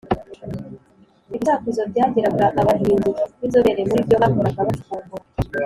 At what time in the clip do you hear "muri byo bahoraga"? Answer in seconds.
3.89-4.61